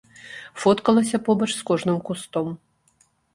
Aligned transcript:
Фоткалася 0.61 1.19
побач 1.27 1.49
з 1.59 1.67
кожным 1.69 2.01
кустом. 2.09 2.47